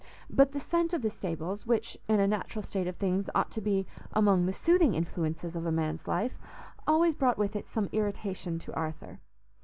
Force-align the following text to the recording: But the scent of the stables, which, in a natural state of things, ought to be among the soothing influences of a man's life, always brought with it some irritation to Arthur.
But 0.31 0.51
the 0.51 0.59
scent 0.59 0.95
of 0.95 1.03
the 1.03 1.11
stables, 1.11 1.67
which, 1.67 1.95
in 2.07 2.19
a 2.19 2.25
natural 2.27 2.63
state 2.63 2.87
of 2.87 2.95
things, 2.95 3.29
ought 3.35 3.51
to 3.51 3.61
be 3.61 3.85
among 4.13 4.47
the 4.47 4.51
soothing 4.51 4.95
influences 4.95 5.55
of 5.55 5.63
a 5.67 5.71
man's 5.71 6.07
life, 6.07 6.39
always 6.87 7.13
brought 7.13 7.37
with 7.37 7.55
it 7.55 7.67
some 7.67 7.87
irritation 7.91 8.57
to 8.57 8.73
Arthur. 8.73 9.19